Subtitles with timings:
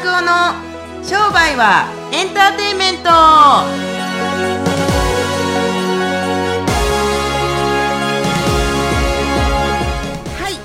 [0.00, 0.54] 拓夫の
[1.04, 3.10] 商売はエンターテインメント。
[3.10, 3.66] は
[10.48, 10.56] い。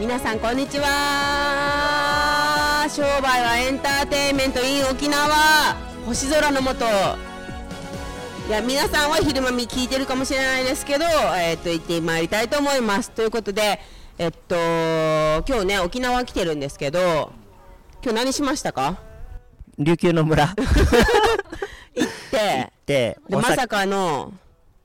[0.00, 0.88] 皆さんこんにちは。
[2.88, 4.60] 商売はエンターテインメント。
[4.60, 5.76] in 沖縄。
[6.06, 7.18] 星空の下。
[8.48, 13.10] いや皆さんは昼間み聞いてるかもしれないですけど、えー、っと行ってまいりたいと思います。
[13.10, 13.78] ということで
[14.16, 14.54] えっと
[15.46, 17.41] 今日ね沖縄来てるんですけど
[18.02, 19.00] 今日何しましたか？
[19.78, 20.46] 琉球の村。
[21.94, 22.72] 行って。
[22.84, 24.32] ででまさかの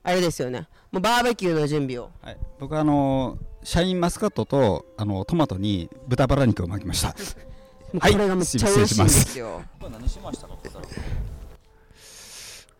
[0.04, 0.68] あれですよね。
[0.92, 2.10] もうバーベキューの準備を。
[2.22, 7.12] はい、僕はあのシャインマスカットとあのトマトに豚バラ肉を巻きました。
[7.90, 9.62] これがめっちゃ美味しいんですよ、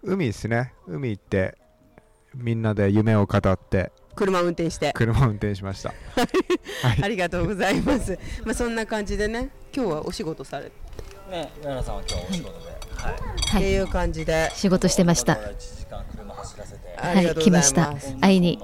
[0.04, 0.72] 海ですね。
[0.86, 1.58] 海行って
[2.34, 3.90] みんなで夢を語って。
[4.14, 4.92] 車運転して。
[4.94, 5.88] 車を運転しました。
[6.82, 7.02] はい。
[7.02, 8.16] ありがとうございます。
[8.44, 10.72] まあそんな感じでね今日はお仕事されて。
[11.30, 14.50] ね、奈々さんは今日お仕事で、はい、っていう感じで。
[14.54, 15.34] 仕事してました。
[15.34, 17.68] 1時間車走らせて、はい、ありがとうございま来ます。
[17.68, 18.20] した。
[18.20, 18.58] 会いに。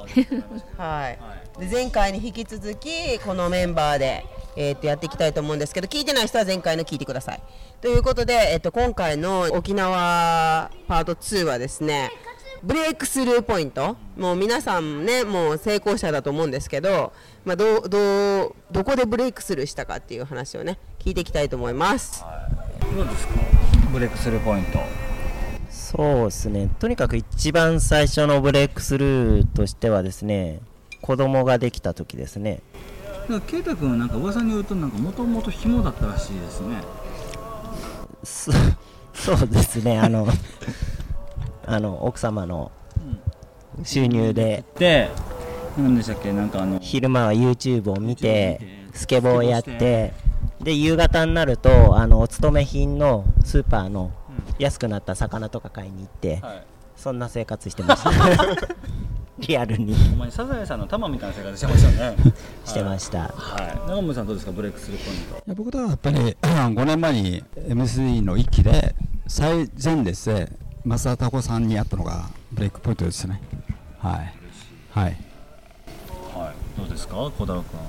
[0.78, 1.18] はい。
[1.60, 4.24] で前回に引き続きこのメンバーで、
[4.56, 7.42] えー、とやっていきたいと思うんですけど聞いてない人は前回の聞いてください。
[7.80, 12.10] ということで、えー、と今回の沖縄パート2はですね
[12.64, 13.96] ブレイクスルーポイント。
[14.16, 17.12] もう皆さんねもう成功者だと思うんですけど、
[17.44, 17.98] まあ、どうど
[18.46, 22.24] うどこでブレイクスルーしたかっていう話をね聞いていきたいと思います。
[22.96, 23.34] どうですか？
[23.92, 24.78] ブレイクスルーポイント。
[25.70, 26.70] そうですね。
[26.78, 30.60] とにかく一番最初のブレイクスルーとしてはですね
[31.02, 32.60] 子供ができた時ですね。
[33.28, 36.76] なんか圭太君はなんか噂によるとなんかもともと紐だったらしいですね。
[38.22, 38.52] そ
[39.36, 39.98] そうですね。
[39.98, 40.26] あの
[41.66, 42.70] あの奥様の
[43.82, 45.10] 収入でで
[45.76, 46.32] 何でしたっけ？
[46.32, 48.60] なんかあの昼間は YouTube を見て
[48.92, 50.12] スケボーをやって
[50.60, 54.12] で夕方になるとあのお勤め品のスーパーの
[54.58, 56.62] 安くなった魚とか買いに行って、はい。
[56.96, 58.10] そんな生活してました。
[59.38, 59.94] リアルに。
[59.94, 62.16] ほんまにサザエさんの玉みたいな生活してましたよね
[62.64, 63.18] してました。
[63.34, 63.88] はい。
[63.88, 64.52] 長村さんどうですか？
[64.52, 65.34] ブレイクスルーポイント。
[65.34, 68.94] いや僕とはやっぱり5年前に M3 の一期で
[69.26, 70.52] 最前列で
[70.84, 73.40] 増田タコさんに会ったのがブレイクポイントですね。
[73.98, 74.34] はい。
[74.90, 75.16] はい。
[76.34, 76.78] はい。
[76.78, 77.16] どうですか？
[77.16, 77.80] 小太郎君。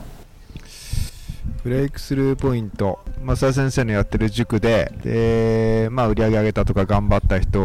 [1.64, 3.00] ブレイクスルーポイント。
[3.20, 7.60] 増田先生のやってる塾でで、まあ、売り上げ上げたとか頑張った人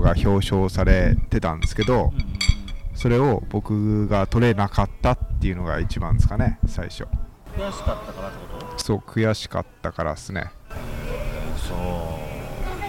[0.00, 2.12] が表彰されてたんですけど
[2.94, 7.06] それを僕が取れなかったっていうのが一番ですかね最初。
[7.56, 8.78] 悔しかったからってこと？
[8.78, 10.50] そう悔しかったからですね。
[11.56, 11.74] そ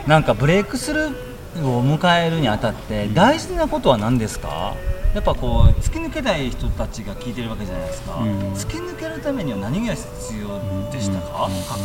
[0.05, 0.09] う。
[0.09, 4.75] なんかブレイクスルーを迎えるにあたって大事なことは何ですか？
[5.13, 8.53] やっぱこう突き抜けたい人たちが聞いてるわけじゃないですか、うん。
[8.53, 10.59] 突き抜けるためには何が必要
[10.91, 11.81] でしたか、過去。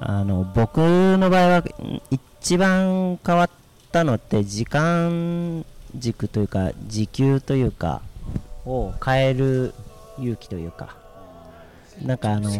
[0.00, 0.78] あの僕
[1.16, 1.64] の場合はん
[2.10, 3.50] 一番変わっ
[3.90, 5.64] たのって時間
[5.96, 8.02] 軸というか時給というか
[8.66, 9.72] を変える
[10.18, 10.96] 勇気というか。
[12.02, 12.50] なんかあの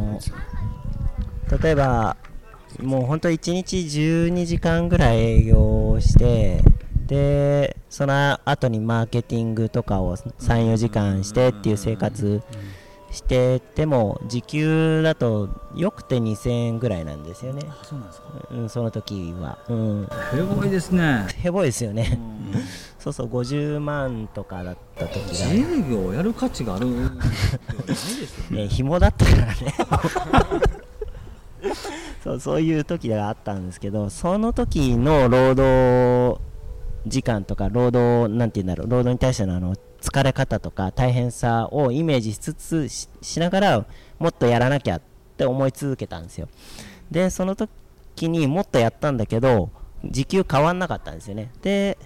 [1.60, 2.16] 例えば
[2.80, 6.62] もう本当1日12時間ぐらい営業して
[7.06, 12.42] でその後にマーケティングとかを34時間してっていう生活
[13.14, 18.26] してても時給だとよくて2000円ぐらいなんですよね、そうなんですか。
[18.50, 21.26] うん、その時は、うん、ヘボいですね。
[21.36, 22.18] ヘボいですよね。
[22.98, 29.54] そうそう50万とかだった時自が、営業をやる価値があるないですよね、 紐だったからね
[32.22, 36.40] そうそういう時があったんですけどその時の労働
[37.06, 43.86] 時間とか労働なんて言うんだろう労働に対してのあの疲れ方とか大変さをイメージしつつしながら
[44.18, 45.02] もっとやらなきゃっ
[45.36, 46.48] て思い続けたんですよ。
[47.10, 49.70] でその時にもっとやったんだけど
[50.04, 51.50] 時給変わんなかったんですよね。
[51.62, 51.98] で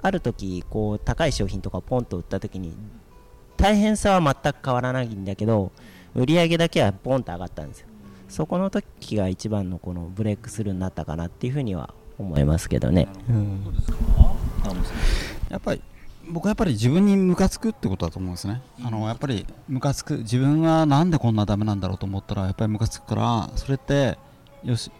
[0.00, 2.76] ある時こう高い商品とかポンと売った時に
[3.56, 5.72] 大変さは全く変わらないんだけど
[6.14, 7.88] 売り上げだけはポンと上がったんですよ。
[8.28, 13.08] そこの時が一番のこのブレイクスルーになったかなっていうふうには思いますけどね、
[15.50, 15.82] やっぱり
[16.28, 18.62] 僕はやっぱり自分にムカつくってことだと思うんですね。
[18.82, 24.18] あのやっぱりムカつく自分はなんでこんなダメなんだろうと思ったらやっぱりムカつくからそれって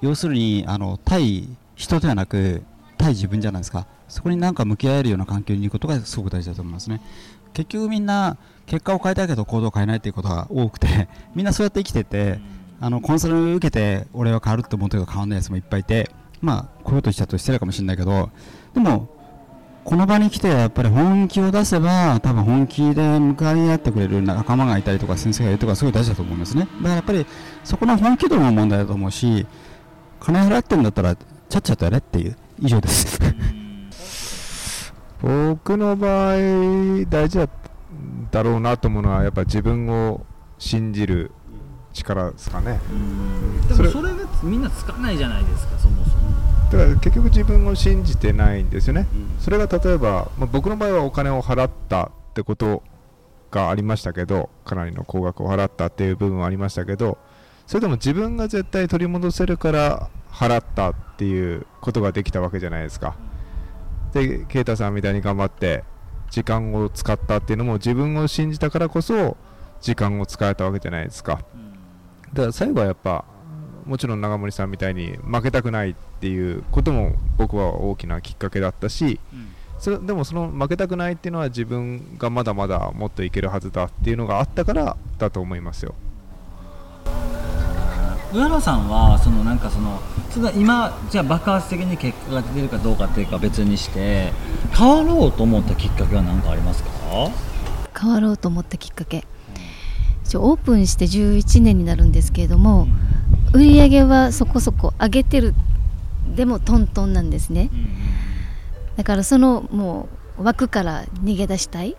[0.00, 2.62] 要するにあの対人ではなく
[2.96, 3.86] 対自分じゃないですか。
[4.08, 7.00] そこになんか向き合えるような環境にいることがすごく大事だと思いますね。
[7.54, 8.36] 結局みんな
[8.66, 12.38] 結果を変えたいけど行動を変えないっていうことが多くてみんなそうやって生きてて
[12.80, 18.30] あのコンサル受けて俺は変わるって思ってるけど変わんないやつもいっぱいいてまあこういうことしちゃうと失礼かもしれないけど
[18.74, 19.08] でも
[19.84, 26.64] この場に来てやっぱり本気を出せば多分本気で向かい合ってくれる仲間がいたりとか先生がいるとかすごい大事だと思いますね。
[26.64, 27.24] だからやっぱり
[27.62, 29.46] そこの本気度の問題だと思うし
[30.18, 32.36] 金払ってんだったらちゃっちゃとやれっていう。
[32.58, 33.18] 以上です。
[35.20, 36.36] 僕の場合
[37.08, 37.48] 大事
[38.30, 40.24] だろうなと思うのはやっぱ自分を
[40.58, 41.32] 信じる
[41.96, 42.80] 力ですかね。
[43.68, 46.26] でもそれがみんなつかないじゃないですかそもそも。
[46.70, 49.06] だから結局自分を信じてないんですよね、
[49.38, 52.82] それが例えば、まあ、僕の場合はお金を払ったってこと
[53.52, 57.18] がありましたけどかなりの高額を払ったっていう部分はありましたけど
[57.66, 63.16] それでも自分が絶対取り戻せるから払ったっていうことができたわけじゃないですか。
[64.12, 65.84] で啓太さんみたいに頑張って
[66.30, 69.36] 時間を使ったっていうのも自分を信じたからこそ
[69.80, 71.40] 時間を使えたわけじゃないですか
[72.32, 73.24] だから最後はやっぱ
[73.84, 79.20] もちろん長森さんみたいに負けたくないっていうことも僕は大きなきっかけだったし、
[79.78, 85.94] それでもその負けたくないっていうのは自分がまだまだもっといけるはずだっていうのがあったからだと思いますよ。
[88.34, 90.00] 上野さんはそのなんかその
[90.30, 94.32] その今じゃあ爆発的に結果が出てるかどうかっていうか別にして
[94.76, 96.90] 変わろうと思ったきっかけは何かありますか？
[97.98, 99.24] 変わろうと思ったきっかけ
[100.34, 102.88] オープンして11年になるんですけれども、
[103.52, 105.54] 売り上げはそこそこ上げてる
[106.34, 107.70] でもトントンなんですね、
[108.96, 110.08] だからそのも
[110.38, 111.96] う枠から逃げ出したい、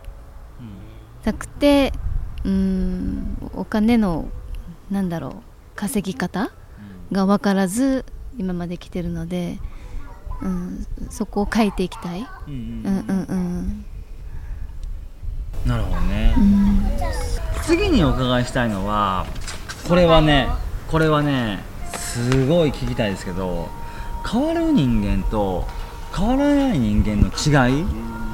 [1.23, 1.93] なくて
[2.43, 4.29] うんお金の
[4.89, 5.33] なんだろう
[5.75, 6.51] 稼ぎ方
[7.11, 8.05] が分からず
[8.37, 9.59] 今まで来てるので、
[10.41, 12.27] うん、そこを変えていきたい。
[15.65, 16.66] なるほどね、うん、
[17.67, 19.25] 次にお伺いしたいのは
[19.89, 20.47] これはね
[20.87, 21.59] これはね
[21.97, 23.67] すごい聞きたいですけど
[24.25, 25.67] 変わる人間と
[26.15, 27.85] 変わらない人間の違い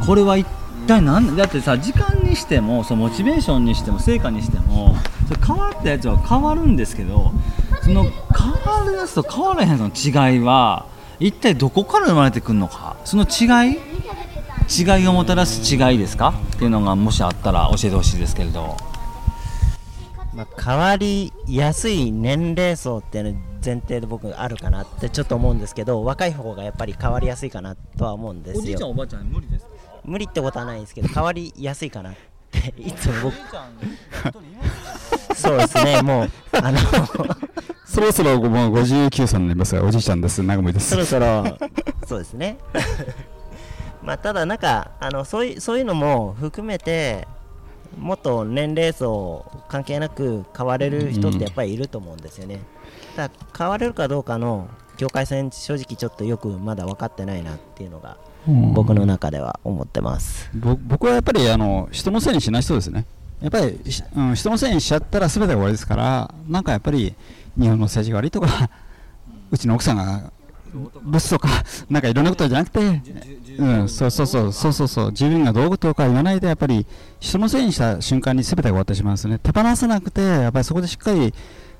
[0.06, 0.46] これは一
[0.88, 1.36] 体何？
[1.36, 4.96] だってさ時間にしてもそのモチベーションにしても成果にしても
[5.28, 7.32] そ変わったやつは変わるんですけど
[7.82, 10.86] その変わるやつと変わらへんの違いは
[11.20, 12.98] 一体どこから生まれてくるのか？
[13.04, 13.80] その違い？
[14.70, 16.36] 違いをもたらす違いですか？
[16.56, 18.78] っていうのがもしあったら教えてほしいですけれど。
[20.36, 28.62] まあ、変わりやすい年齢層っていうの前提で僕あるかなってちょっと思うんですけど若い方がやっぱり変わりやすいかなとは思うんですよ。
[28.62, 29.66] おじいちゃんおばあちゃん無理です
[30.04, 32.16] 無理ってことはないんですけど変わりやすいかなっ
[32.52, 33.36] ていつも僕。
[35.36, 36.80] そうですねもうあの
[37.86, 40.90] そろそろもう59歳になりますがおじいちゃんです長森です。
[40.90, 41.58] そろそろ
[42.08, 42.58] そうですね。
[44.02, 47.28] まあただなんかあのそういうそういうのも含めて
[47.98, 52.60] もっと年齢層関係なく変われる人ってやっぱりいると思うんですよね。
[53.16, 54.68] だ変われるかどうかの
[54.98, 58.18] 境界線正直ちょっとよくまだ分かってないなっていうのが
[58.74, 63.06] 僕の中では思ってます、僕はやっぱりあの人のせいにしない人ですね。
[63.42, 63.78] やっぱり、
[64.16, 67.14] うん、人のせいにしちゃったら全て終わりですからなんかやっぱり
[67.60, 68.70] 日本の政治が悪いとか
[69.52, 70.32] うちの奥さんが
[71.04, 71.50] ブスとか、
[71.90, 73.02] なんかいろんなことじゃなくて、
[73.58, 76.86] うん、そうそうそう、そうそうそう、自分がどうとか言わないで、やっぱり
[77.20, 79.40] 人のせいにした瞬間に全てが終わってしまうんですね。
[79.40, 81.34] 手放さなくて、やっぱりそこでしっかり、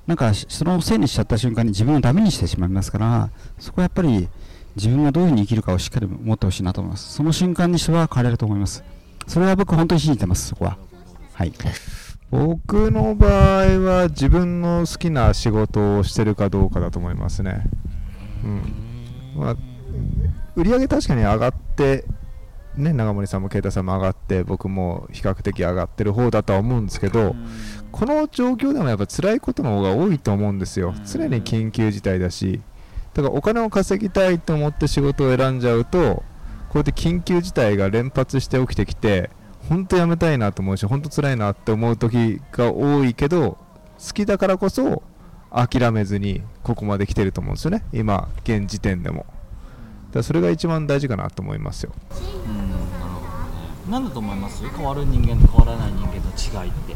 [0.06, 3.30] なんか人のせいにしちゃった瞬間に自分をダメにしてしまいますから、
[3.60, 4.28] そこはやっぱり
[4.76, 7.14] 自分がどういうふうに生きるかをしっかり持ってほしいなと思います。
[7.14, 8.84] その瞬間に人は変われると思います。
[9.28, 10.78] それは僕、本当に信じてます、そこは。
[11.34, 11.54] はい。
[12.32, 13.28] 僕の場
[13.62, 17.64] 合は自分の好きな仕事をしてるかどうかだと思いますね。
[18.44, 18.83] うん
[19.36, 19.56] まあ、
[20.56, 22.06] 売上確かに上がって、
[22.76, 27.36] ね、長森さんも啓太さんも上がって僕も比較的上がってる方だとは思うんですけど
[27.92, 30.96] この状況でもやっぱ辛いことの方が多いと思うんですよ。
[31.06, 32.62] 常に緊急事態だし。
[33.14, 36.24] だからお金を稼ぎたいと思って仕事を選んじゃうと
[36.70, 39.30] こうやって緊急事態が連発して起きてきて
[39.70, 43.58] 本当やめたいなと思うし本当辛いなって思う時が多いけど
[44.04, 45.04] 好きだからこそ
[45.54, 47.84] 諦めずにここまで来てると思うんですよね。
[47.94, 49.26] 今現時点でも。
[50.12, 51.94] だそれが一番大事かなと思いますよ。
[52.12, 53.70] うんなるほどね。
[53.90, 54.68] 何だと思います？
[54.68, 56.96] 変わる人間と変わらない人間の違いって。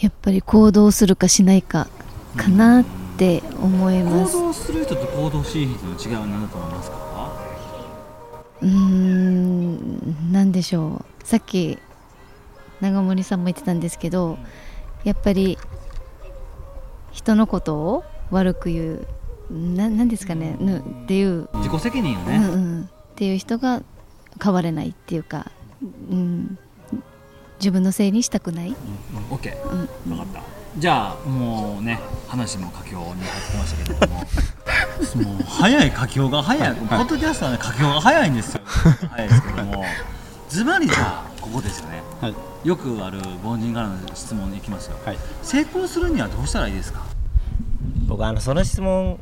[0.00, 1.88] やっぱり行動するかしないか
[2.36, 2.84] かなっ
[3.16, 4.36] て思います。
[4.36, 6.98] 行動する人と行動しない人の違いは何だと思いますか？
[8.62, 11.26] うーん何でしょう。
[11.26, 11.78] さっき
[12.80, 14.38] 長森さんも言ってたんですけど
[15.04, 15.58] やっぱり
[17.18, 19.06] 人のことを悪く言う
[19.50, 21.48] ななんですかね、うん、っていう。
[21.54, 23.82] 自己責任よね、うんうん、っていう人が
[24.40, 25.50] 変われないっていうか、
[25.82, 26.56] うん、
[27.58, 28.76] 自分のせいにしたくない、うん、
[29.34, 30.42] OK、うん、分かった。
[30.78, 31.98] じゃあもうね
[32.28, 34.20] 話も佳境に入ってましたけれども。
[35.34, 38.60] もう早い書き方が早い、ポッドキャストはね書き方が早いんですよ。
[39.10, 39.84] 早いですけども。
[40.48, 42.02] ズバリじゃあここですよね。
[42.20, 42.34] はい。
[42.64, 45.18] よくある凡人からの質問いきますよ、はい。
[45.42, 47.07] 成功するにはどうしたらいいですか？
[48.08, 49.20] 僕あのその質問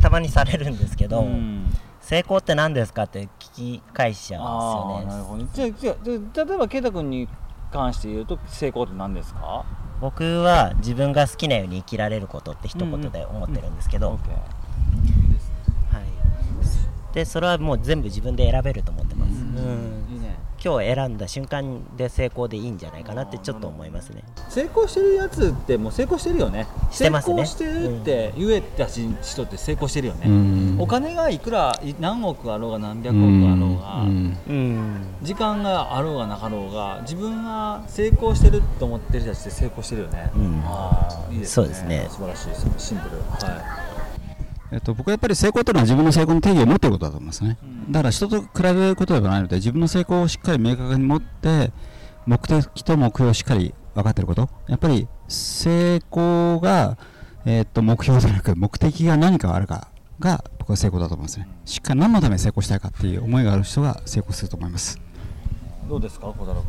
[0.00, 1.66] たまにされるんですけど、ん。
[2.00, 5.46] 成功って何ですかって聞き返しちゃうんですよね。
[5.52, 7.28] じゃあじゃあじゃあ例えば圭太君に
[7.70, 9.66] 関して言うと成功って何ですか？
[10.00, 14.40] 僕は自分が好きなように生きられることって一言で思ってるんですけど、OK は
[16.00, 19.97] い、でそれはもう全部自分で選べると思ってます、うん
[20.62, 24.24] 今日選んだ瞬間で成功でいいんじゃないかなってちょっと思いますね。
[24.48, 26.66] 成功してるやつってもう成功してるよね。
[26.90, 27.36] してますね。
[27.36, 29.12] 成功してるって言えた人
[29.42, 30.76] って成功してるよね、うん。
[30.80, 34.36] お金がいくらい何億あろうが何百億うんあろうが、うん。
[34.48, 35.06] うん。
[35.22, 40.62] 時間があろうがなかろうが自分が成功してると思ってる人たちって成功してるよね、うん。
[40.64, 41.52] ああいいですね。
[41.54, 42.06] そうですね。
[42.10, 42.48] 素晴らしい。
[42.78, 43.16] シンプル。
[43.18, 43.97] は
[44.70, 47.92] えっと、僕はやっぱり成功というのは自分の成功の定義を持っていることだと思いますね、うん。
[47.92, 51.72] だから人と比べることではないので自分の成功をしっかり明確に持って
[52.26, 54.48] 目的と目標をしっかり分かっていること。
[54.68, 56.98] やっぱり成功が、
[57.46, 59.88] えっと目標じゃなく目的が何かあるか
[60.20, 61.48] が僕は成功だと思いますね。
[61.64, 64.98] しっかり何のために成功したいかっていう思いがある人が成功すると思います。
[64.98, 66.62] いどうですか小太郎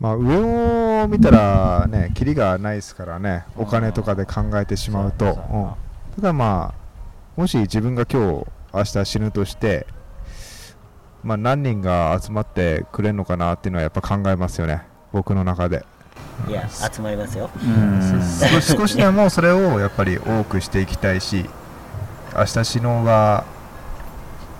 [0.00, 5.76] まあ、上を見たらね、キリがないですからね、お金とかで考えてしまうと、
[6.16, 9.86] うん、だまあ、もし自分が今日、明日死ぬとして、
[11.22, 15.84] まあ、何人が集まってくれるのかなっていうのはやっぱ考えますよね、僕の中で。
[16.48, 18.10] いや集まりますよ君
[18.50, 21.48] 少し少しでもそれをやっぱり多くしていきたいし、
[22.36, 23.44] 明日死のうが、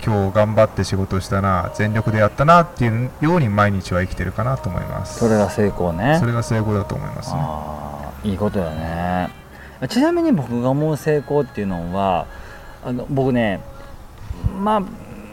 [0.05, 5.19] 今日頑張って仕事したな、全力でやったなっていうように毎日は生きてるかなと思います。
[5.19, 7.37] それが成功ねそれが成功だと思いますね。
[7.41, 9.44] ああいいことだね
[9.89, 12.27] ちなみに僕が思う成功っていうのは
[12.85, 13.61] あの僕ね、
[14.61, 14.81] まあ、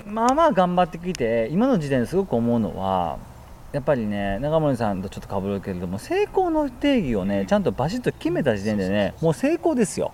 [0.06, 3.18] まあまあ頑張ってきて今の時点ですごく思うのは
[3.72, 10.12] やっぱりね中森さんとちょっとかぶるけれども成功の定義をねちゃんとバシッと決めた時点でねもう成功ですよ。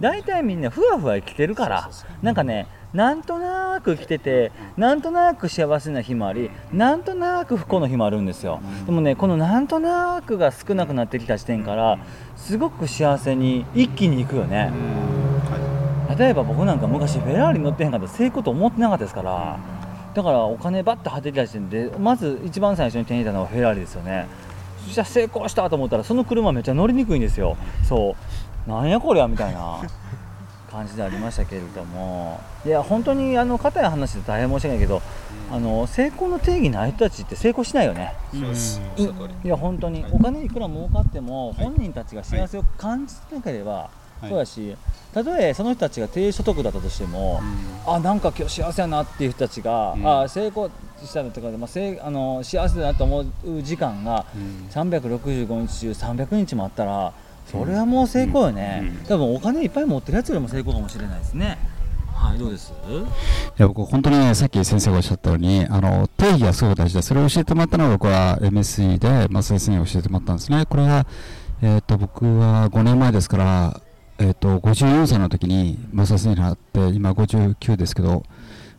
[0.00, 1.90] 大体みんなふわふわ生きてるから
[2.22, 8.60] なんかねなんとなく生きててなんとなく幸せな日もありなんとなく不幸の日もあるんですよ。
[8.86, 11.98] でもねこのなんとなくが少なくなってきた時点から
[12.36, 14.72] すごく幸せに一気にいくよね。
[16.18, 19.58] 例えば僕なんか昔フェラーリ乗ってへんかったら成功と思ってなかったですから。
[20.14, 24.26] だからお金バッと入ってきた時点でまず一番最初に手に入れたのはフェラーリですよね。
[24.86, 27.58] そしたら成功したと思ったらその車めっちゃ乗りにくいんですよ。
[27.84, 28.16] そ
[28.66, 28.70] う。
[28.70, 29.80] なんやこりゃみたいな
[30.70, 32.40] 感じでありましたけれども。
[32.64, 35.02] いや本当にあの硬い話で大変申し訳ないけど、
[35.50, 38.14] あの成功の定義ない人たちって成功しないよね。
[38.32, 38.38] い
[39.44, 40.04] いや本当に。
[40.10, 43.90] お金いくら儲かっても本人たちが幸せを感じなければ、は
[44.24, 44.28] い。
[44.28, 44.76] そうやし
[45.14, 47.40] たとえその人たちが低所得だったとしても、
[47.86, 50.22] あなんか今日幸せやなっていう人たちが、うん。
[50.22, 50.70] あ成功
[51.04, 53.26] したのとかで、まあ、せいあの幸せだなと思う
[53.62, 54.24] 時間が
[54.70, 57.12] 365日中300日もあったら
[57.46, 61.58] それはもう成功よね、うんうん多分お金いっぱい持ってるやつよりも成功かもしれないですね。
[62.16, 62.72] はいどうです？
[62.72, 62.72] い
[63.58, 70.64] や僕、本当にね、さっき先生がおっしゃったように、あの定義がすごく大事で、それを教えてもらったのは、僕は MSE で、まあ、先生に教えてもらったんですね。
[70.66, 71.06] これは、
[71.62, 73.80] えっ、と、僕は5年前ですから、
[74.18, 78.24] えっ、と、54歳の時に、まあ、先生になって、今59ですけど、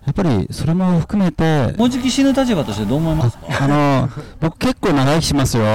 [0.07, 3.45] やっぱりそれも含めて、もうじき死ぬ立場としてどう思いますか？
[3.61, 4.09] あの
[4.39, 5.65] 僕結構長生きしますよ、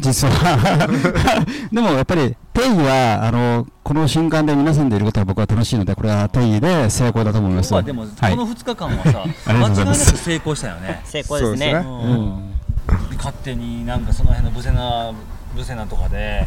[0.00, 0.88] 実は。
[1.72, 7.72] でもやっぱり定義はあのこの瞬間で皆さんでいることは僕は楽しいので、これは定義で成功だと思います。
[7.72, 8.30] まあでも、はい。
[8.30, 11.00] この2日間はさ、間違いなく成功したよね。
[11.04, 11.50] 成功ですね。
[11.50, 11.72] そうですね。
[11.72, 13.16] うん。
[13.16, 15.10] 勝手になんかその辺のブセナ
[15.56, 16.46] ブセナとかで、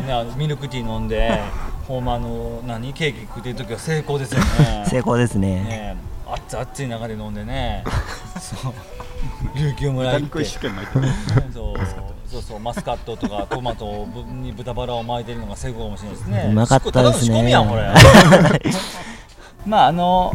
[0.00, 1.38] ね、なミルクティー飲んで、
[1.86, 2.94] ほんまあの何？
[2.94, 4.84] ケーキ食ってる時は成功ですよね。
[4.86, 5.48] 成功ですね。
[5.64, 5.96] ね
[6.30, 7.84] 熱々い中で飲んでね、
[8.40, 8.72] そう。
[9.56, 10.44] 琉球村行って。
[11.52, 11.76] そう。
[12.30, 12.60] そうそう。
[12.60, 14.06] マスカットとかトマト
[14.42, 16.48] に豚バラを巻いてるのが成功かもしれないですね。
[16.50, 17.54] うまかったですね。
[19.66, 20.32] まああの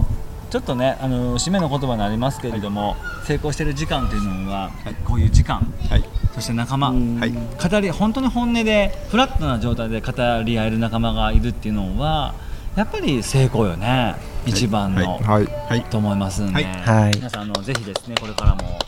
[0.50, 2.96] ちょっとねあの締めの言葉になりますけれども、
[3.26, 4.72] 成功してる時間というのは、
[5.06, 6.04] こういう時間、はい。
[6.34, 7.32] そして仲間、はい。
[7.32, 10.12] 語り本当に本音でフラットな状態で語
[10.44, 12.34] り合える仲間がいるっていうのは
[12.76, 14.16] やっぱり成功よね
[14.46, 15.46] 一番の、はい。
[15.46, 16.66] はいと思いますんで、はい。
[16.66, 17.16] はい。
[17.16, 18.80] 皆さんあのぜひですねこれからも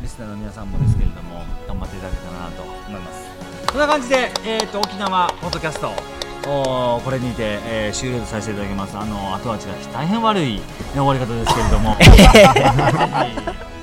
[0.00, 3.28] リスナーの皆さんもですけれども頑張っていただけたらなと思います。
[3.70, 5.92] こんな感じで、えー、と沖縄ポッドキャスト
[6.48, 8.96] おーこれにて、えー終了とさせていただきます。
[8.96, 10.60] あの後味が大変悪い
[10.94, 11.94] 終わり方ですけれども。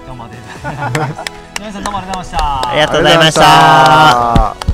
[0.07, 1.31] 頑張っていただきます。
[1.59, 2.69] 皆さんどうもありがとうございました。
[2.69, 3.35] ありがとうございまし
[4.59, 4.64] た